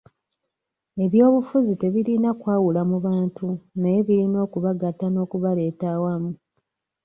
[1.03, 3.47] Eby'obufuzi tebirina kwawula mu bantu
[3.79, 6.31] naye birina okubagatta n'okubaleeta awamu.